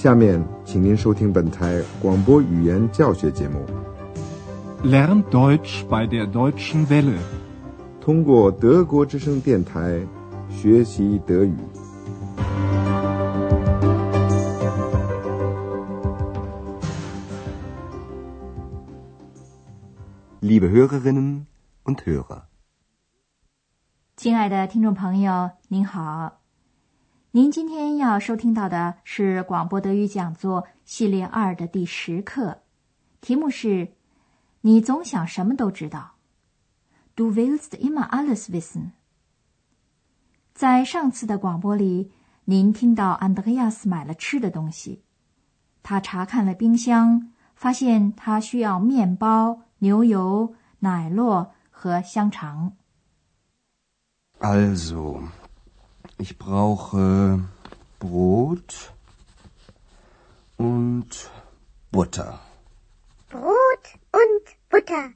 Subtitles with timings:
[0.00, 3.66] 下面，请您收听本台广播语言教学节目。
[4.82, 7.18] Lern Deutsch bei der Deutschen Welle。
[8.00, 10.00] 通过德国之声电台
[10.48, 11.54] 学习德语。
[20.40, 21.44] Liebe Hörerinnen
[21.84, 22.44] und Hörer，
[24.16, 26.39] 亲爱的听众朋友，您好。
[27.32, 32.62] 您今天要收听到的是广播德语讲座系列二的第十课，
[33.20, 33.92] 题目是
[34.62, 36.16] “你总想什么都知道
[37.14, 38.90] ”，Du willst immer alles wissen。
[40.52, 42.10] 在上次的广播里，
[42.46, 45.04] 您听到安德烈亚斯买了吃的东西，
[45.84, 52.72] 他查看了冰箱，发现他需要面包、牛油、奶酪和香肠。
[54.40, 55.22] Also。
[56.22, 57.40] Ich brauche
[57.98, 58.92] Brot
[60.58, 61.30] und
[61.90, 62.38] Butter.
[63.30, 65.14] Brot und Butter,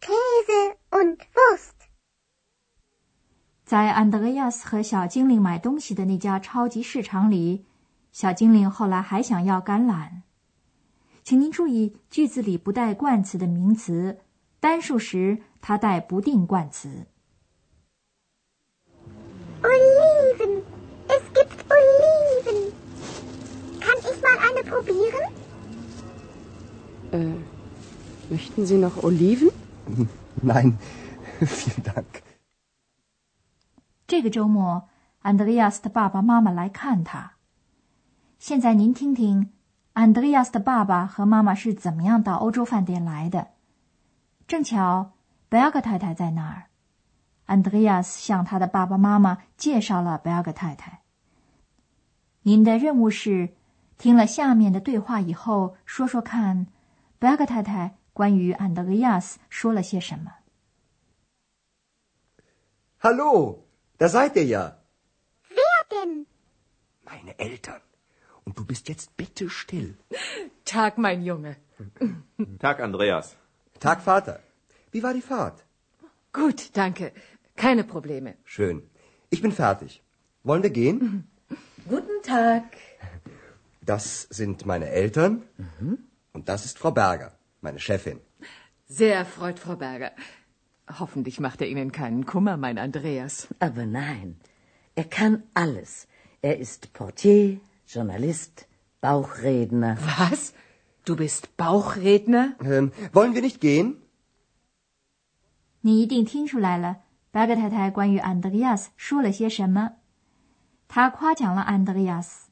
[0.00, 1.74] Käse und Wurst。
[3.66, 7.66] 在安德烈亚斯和小精灵买东西的那家超级市场里，
[8.10, 10.22] 小精灵后来还想要橄榄。
[11.22, 14.20] 请您注意，句子里不带冠词的名词，
[14.58, 17.08] 单数时它带不定冠词。
[27.14, 27.36] Äh,
[28.28, 29.50] möchten Sie noch Oliven?
[30.42, 30.78] Nein,
[31.40, 32.22] vielen Dank.
[34.08, 34.88] 这个周末，
[35.20, 37.34] 安德烈亚斯的爸爸妈妈来看他。
[38.40, 39.52] 现在您听听，
[39.92, 43.48] 安德烈亚斯的爸爸和妈妈是怎么样到欧洲饭店来的。
[44.48, 45.12] 正巧，
[45.48, 46.64] 贝尔格太太在那儿。
[47.46, 51.02] 安德烈亚斯向他的爸爸妈妈介绍了贝尔格太太。
[52.42, 53.54] 您的任务是，
[53.98, 56.66] 听了下面的对话以后，说说看，
[57.23, 60.33] 贝尔格太太关于安德烈亚斯说了些什么。
[63.01, 63.63] Hallo,
[63.97, 64.77] da seid ihr ja.
[65.49, 66.25] Wer denn?
[67.05, 67.81] Meine Eltern.
[68.43, 69.95] Und du bist jetzt bitte still.
[70.65, 71.55] Tag, mein Junge.
[72.59, 73.35] Tag, Andreas.
[73.79, 74.39] Tag, Vater.
[74.91, 75.63] Wie war die Fahrt?
[76.33, 77.13] Gut, danke.
[77.55, 78.35] Keine Probleme.
[78.43, 78.83] Schön.
[79.29, 80.01] Ich bin fertig.
[80.43, 81.29] Wollen wir gehen?
[81.87, 82.63] Guten Tag.
[83.81, 85.43] Das sind meine Eltern.
[86.33, 87.31] Und das ist Frau Berger,
[87.61, 88.19] meine Chefin.
[88.87, 90.11] Sehr erfreut, Frau Berger.
[90.99, 93.47] Hoffentlich macht er Ihnen keinen Kummer, mein Andreas.
[93.59, 94.37] Aber nein,
[94.95, 96.07] er kann alles.
[96.41, 98.67] Er ist Portier, Journalist,
[99.01, 99.97] Bauchredner.
[100.17, 100.53] Was?
[101.05, 102.55] Du bist Bauchredner?
[102.63, 103.97] Ähm, wollen wir nicht gehen?
[105.81, 109.93] 你一定听出来了，巴格太太关于安德烈亚斯说了些什么？
[110.87, 112.42] 他夸奖了安德烈亚斯，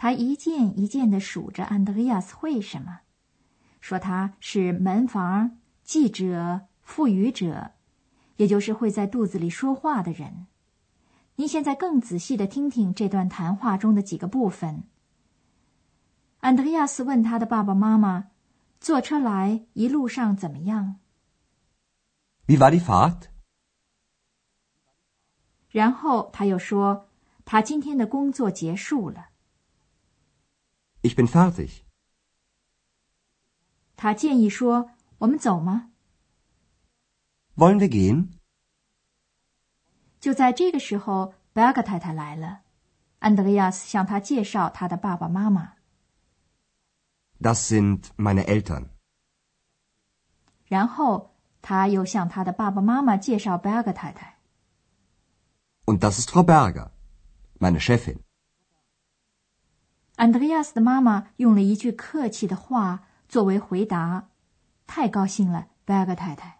[0.00, 3.00] 他一件一件的数着安德烈亚斯会什么，
[3.82, 7.72] 说他是门房、记者、赋予者，
[8.36, 10.46] 也就是会在肚子里说话的人。
[11.36, 14.84] 您现在更仔细的听听这段谈话中的几个部分。
[16.38, 18.30] 安德烈亚斯问他的爸爸妈妈
[18.80, 20.96] ：“坐车来一路上怎么样？”
[22.48, 23.24] Wie war die Fahrt?
[25.68, 27.10] 然后他又说，
[27.44, 29.26] 他今天的工作结束了。
[31.01, 31.83] Ich bin fertig.
[33.95, 35.91] 他建议说：“我们走吗
[37.55, 38.29] Wollen wir gehen?？”
[40.19, 42.61] 就在这个时候，贝尔格太太来了。
[43.19, 45.73] 安德烈亚斯向他介绍他的爸爸妈妈，
[47.39, 48.89] Das sind meine Eltern.
[50.67, 54.39] 然后他又向他的爸爸妈妈介绍贝尔格太太。
[55.85, 56.89] Und das ist Frau Berger,
[57.59, 58.19] meine Chefin.
[60.20, 64.28] 安德烈亚斯的妈妈用了一句客气的话作为回答
[64.86, 66.58] ：“太高兴了，贝尔格太太。”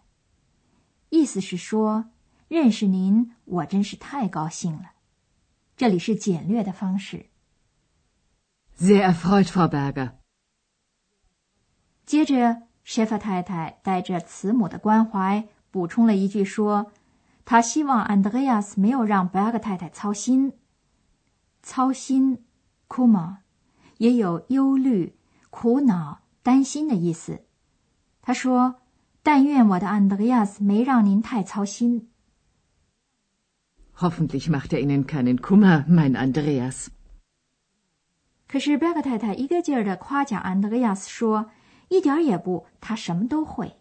[1.09, 2.09] 意思是说，
[2.47, 4.93] 认识您，我真是太高兴了。
[5.77, 7.27] 这里是简略的方式。
[8.79, 10.13] Sehr erfreut, Frau Berger.
[12.03, 16.91] 接着，舍弗太太带着慈母的关怀补充了一句说
[17.45, 20.53] ：“她希望安德烈亚斯没有让贝尔格太太操心。
[21.61, 22.43] 操心
[22.87, 23.40] k u m a
[24.01, 25.15] 也有忧虑、
[25.51, 27.45] 苦恼、担心的意思。
[28.23, 28.81] 他说
[29.21, 32.09] ：‘但愿我的安德烈亚斯没让您太操心。’
[33.97, 36.87] Hoffentlich macht er Ihnen keinen Kummer, mein Andreas.
[38.47, 41.51] 可是贝尔格太太一个劲儿的夸奖安德烈亚斯说
[41.89, 43.77] ：“一点儿也不，他什么都会。”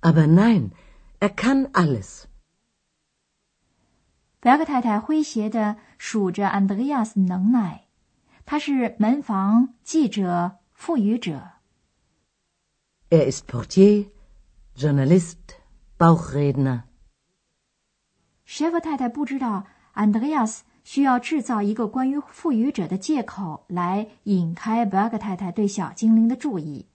[0.00, 0.70] Aber nein,
[1.18, 2.26] er kann alles.
[4.38, 7.88] 贝尔格太太诙谐的数着安德烈亚斯能耐，
[8.50, 11.52] 他是门房、记者、赋予者。
[13.08, 14.08] Er ist Portier,
[14.76, 15.36] Journalist,
[15.96, 16.82] Bauchredner.
[18.44, 26.86] 舍夫太太不知道安德烈亚斯需要制造一个关于赋予者的借口来引开贝尔格太太对小精灵的注意。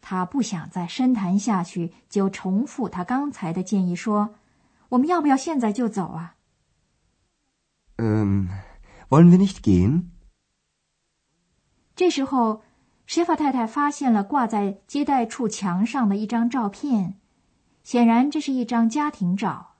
[0.00, 4.36] 他不想再深谈下去，就重复他刚才的建议说
[4.88, 6.36] ：“我们要不要现在就走啊？”
[8.00, 8.48] Ähm,
[9.10, 10.04] wollen wir nicht gehen?
[12.02, 12.62] 这时候，
[13.06, 17.20] 舍法太太发现了挂在接待处墙上的一张照片，
[17.84, 19.76] 显然这是一张家庭照。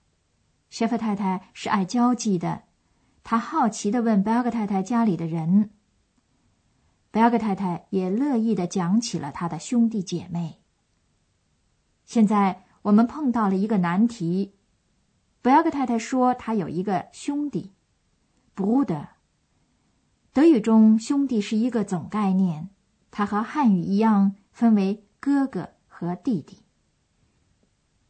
[0.71, 2.63] 舍法太太是爱交际的，
[3.25, 5.71] 她好奇的问贝尔格太太家里的人。
[7.11, 10.61] 贝尔格太太也乐意的讲起了她的兄弟姐妹。
[12.05, 14.55] 现在我们碰到了一个难题。
[15.43, 17.73] 贝尔格太太说她有一个兄弟
[18.55, 19.09] 布德。
[20.35, 22.71] 德语中“兄弟”是一个总概念，
[23.11, 26.61] 它和汉语一样分为哥哥和弟弟。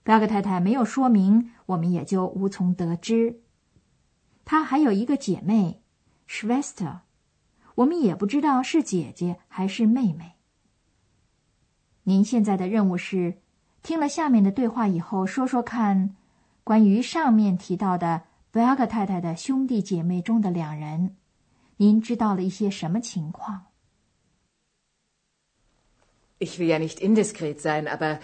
[0.05, 3.41] 贝尔格太太没有说明，我们也就无从得知。
[4.45, 5.83] 她还有一个姐妹
[6.29, 7.01] ，Schwester，
[7.75, 10.35] 我们也不知道是姐姐还是妹妹。
[12.05, 13.39] 您现在的任务是，
[13.83, 16.15] 听了下面的对话以后，说说看，
[16.63, 18.23] 关于上面提到的
[18.53, 21.17] 贝尔格太太的兄弟姐妹中的两人。
[21.78, 23.66] 您知道了一些什么情况？
[26.40, 28.20] Ich will ja nicht indiskret sein, aber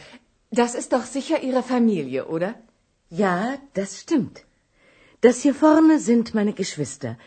[0.51, 2.55] das ist doch sicher Ihre Familie, oder?
[3.09, 4.45] Ja, das stimmt.
[5.21, 7.17] Das hier vorne sind meine Geschwister.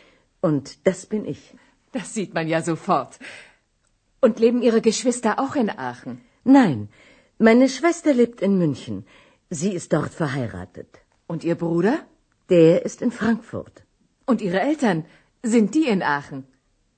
[0.40, 1.54] Und das bin ich.
[1.92, 3.18] Das sieht man ja sofort.
[4.20, 6.20] Und leben Ihre Geschwister auch in Aachen?
[6.44, 6.88] Nein,
[7.38, 9.04] meine Schwester lebt in München.
[9.50, 11.00] Sie ist dort verheiratet.
[11.26, 12.04] Und Ihr Bruder?
[12.48, 13.82] Der ist in Frankfurt.
[14.24, 15.04] Und Ihre Eltern?
[15.43, 16.45] Sind die in Aachen?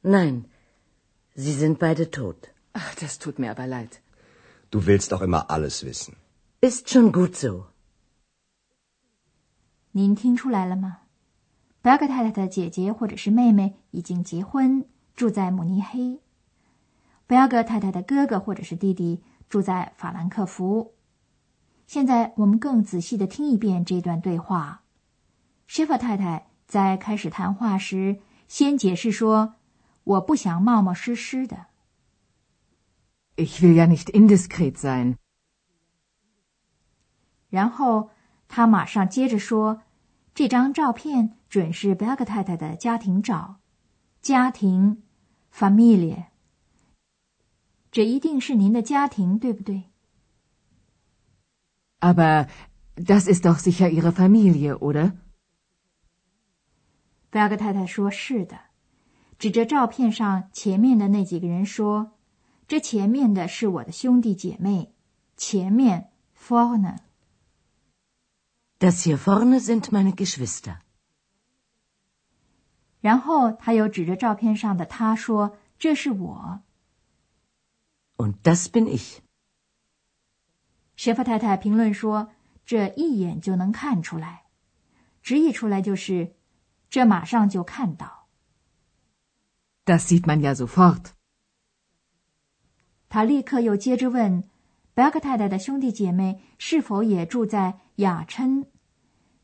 [0.01, 0.45] Nein,
[1.33, 2.49] sie sind beide tot.
[2.73, 4.01] Ach, das tut mir aber leid.
[4.69, 6.15] Du willst doch immer alles wissen.
[6.61, 7.67] Ist schon gut so.
[9.91, 10.97] 您听出来了吗？
[11.81, 14.85] 贝尔格太太的姐姐或者是妹妹已经结婚，
[15.15, 16.19] 住在慕尼黑；
[17.27, 20.93] 贝尔格太太的哥哥或者是弟弟住在法兰克福。
[21.85, 24.83] 现在我们更仔细的听一遍这段对话。
[25.67, 29.55] 舍弗太太在开始谈话时，先解释说
[30.03, 31.67] ：“我不想冒冒失失的。
[33.35, 35.15] Ich will ja nicht indiskret sein.
[37.49, 38.09] ”然后
[38.47, 39.81] 他马上接着说
[40.35, 43.59] ：“这张照片准是贝尔格太太的家庭照，
[44.21, 45.03] 家庭
[45.53, 46.25] （familie）。
[47.91, 49.83] 这一定是您的家庭，对不对
[51.99, 52.47] ？Aber
[52.95, 55.13] das ist doch sicher Ihre Familie, oder?
[57.33, 58.59] 贝尔格太太说：“是的。”
[59.39, 62.12] 指着照片上前面的那几个人说
[62.69, 64.94] ：“这前面的是我的兄弟姐妹，
[65.35, 66.97] 前面 vorne。”
[68.77, 70.77] Das hier vorne sind meine Geschwister.
[73.01, 76.62] 然后他又指着照片上的他说：“这是我。
[78.15, 79.21] Und das bin ich.
[80.95, 82.29] ”舍夫太太评论说
[82.63, 84.43] ：“这一眼就能看出来，
[85.24, 86.36] 直译出来就是
[86.93, 88.27] 这马上就看到。
[89.83, 91.05] Das sieht man ja sofort.
[93.09, 94.43] ”他立刻又接着问
[94.93, 98.67] ：“贝尔格太太的兄弟姐妹是否也住在雅琛？”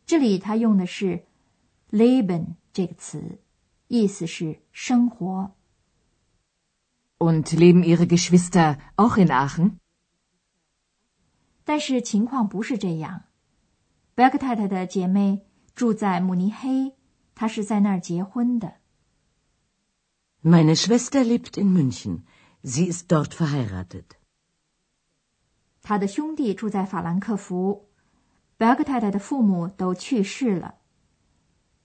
[0.05, 1.25] 这里他用的是
[1.89, 3.39] “leben” 这个词，
[3.87, 5.55] 意思是生活。
[7.17, 9.79] Und leben Ihre Geschwister auch in Aachen?
[11.65, 13.23] 但是情况不是这样，
[14.13, 16.93] 贝尔格太太的姐妹住在慕尼黑，
[17.39, 18.81] 她是在那儿结婚的。
[20.43, 22.23] Meine Schwester lebt in München.
[22.63, 24.03] Sie ist dort verheiratet.
[25.81, 27.87] 他的兄弟住在法兰克福。
[28.57, 30.79] 贝尔格太太的父母都去世了，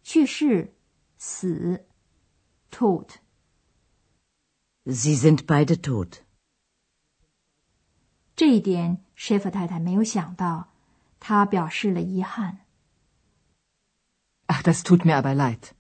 [0.03, 0.75] 去世，
[1.19, 1.87] 死
[2.73, 3.11] ，tot。
[4.85, 6.23] Sie sind beide tot.
[8.35, 10.73] 这一点，舍弗太太没有想到，
[11.21, 12.64] 她表示了遗憾。
[14.47, 15.73] Ach, das tut mir aber leid.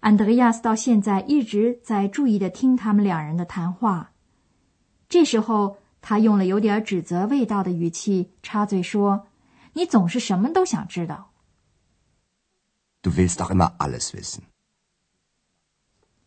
[0.00, 4.12] 安德烈亚斯到现在一直在注意的听他们两人的谈话。
[5.08, 9.26] 这时候，他用了有点指责味道的语气插嘴说
[9.74, 11.32] ：“你总是什么都想知道。
[13.02, 14.42] Du willst doch immer alles wissen.”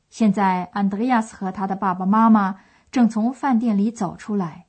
[0.10, 2.60] 现在，安德烈亚斯和他的爸爸妈妈
[2.92, 4.66] 正从饭店里走出来。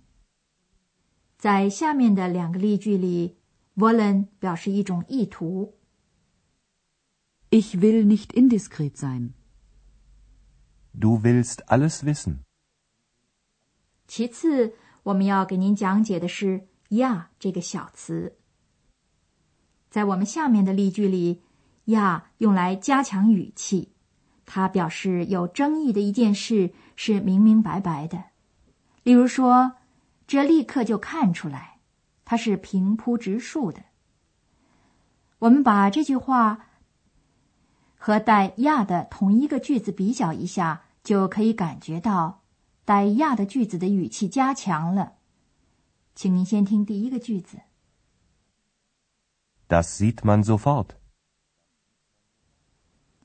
[1.36, 3.38] 在下面的两个例句里
[3.74, 5.74] ，wollen 表示一种意图。
[7.50, 9.30] Ich will nicht indiskret sein.
[10.98, 12.38] Du willst listen
[14.06, 18.36] 其次，我们要给您讲解的是“呀”这个小词。
[19.90, 21.42] 在我们下面的例句里
[21.86, 23.92] ，“呀”用来加强语气，
[24.44, 28.24] 它表示有争议的一件事是明明白白的。
[29.02, 29.72] 例如说，
[30.26, 31.80] 这立刻就看出来，
[32.24, 33.82] 它是平铺直述的。
[35.40, 36.66] 我们把这句话
[37.96, 42.42] 和带“呀”的同一个句子比较一下，就可以感觉到。
[42.84, 45.18] 带“呀”的句子的语气加强了，
[46.16, 47.58] 请您先听第一个句子。
[49.68, 50.90] Das sieht man sofort.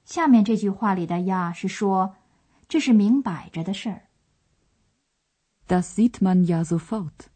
[0.05, 2.15] 下面这句话里的“呀”是说，
[2.67, 4.09] 这是明摆着的事儿。
[5.67, 7.29] Das sieht man ja sofort.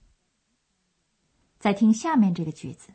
[1.60, 2.90] 再听下面这个句子，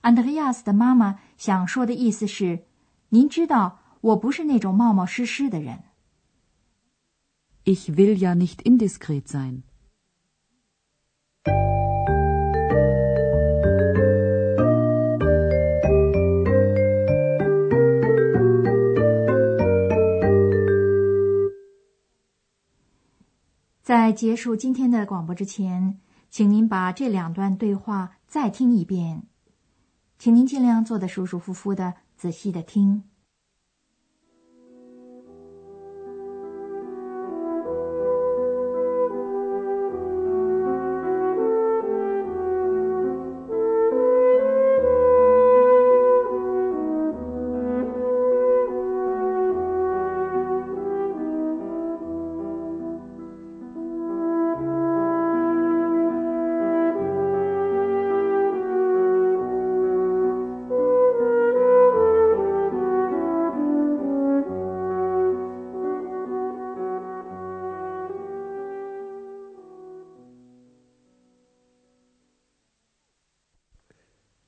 [0.00, 2.66] 安德烈亚斯的妈妈想说的意思是：
[3.10, 5.84] 您知道，我不是那种冒冒失失的人。
[7.66, 9.62] Ich will ja nicht indiskret sein.
[23.82, 29.22] 在结束今天的广播之前，请您把这两段对话再听一遍，
[30.18, 33.04] 请您尽量坐得舒舒服服的，仔细的听。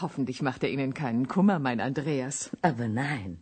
[0.00, 2.50] Hoffentlich macht er Ihnen keinen Kummer, mein Andreas.
[2.62, 3.38] Aber nein,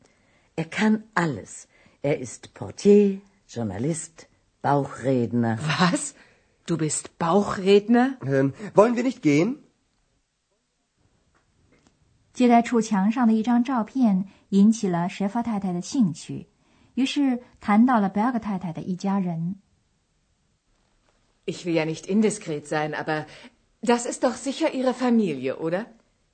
[0.56, 1.68] er kann alles.
[2.02, 4.28] Er ist Portier, Journalist,
[4.60, 5.58] Bauchredner.
[5.78, 6.14] Was?
[6.66, 8.18] Du bist Bauchredner?
[8.26, 9.58] Ähm, wollen wir nicht gehen?
[12.34, 16.48] 接待处墙上的一张照片引起了舍法太太的兴趣，
[16.94, 19.56] 于是谈到了贝尔格太太的一家人。
[21.46, 23.26] Ich will ja nicht indiskret sein, aber
[23.82, 25.86] das ist doch sicher Ihre Familie, oder?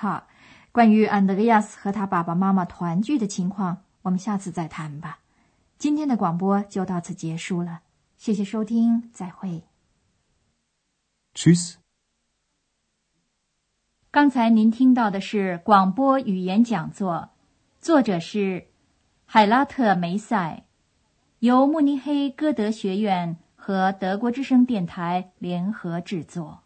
[0.00, 0.28] 好，
[0.70, 5.18] 关于安德烈亚斯和他爸爸妈妈团聚的情况，我们下次再谈吧。
[5.76, 7.80] 今天的广播就到此结束了，
[8.16, 9.64] 谢谢收听，再会。
[11.34, 11.78] Tschüss.
[14.12, 17.30] 刚才您听到的是广播语言讲座，
[17.80, 18.68] 作者是
[19.24, 20.62] 海拉特梅塞，
[21.40, 26.60] 由慕尼黑歌德学院和德国之声电台联合制作。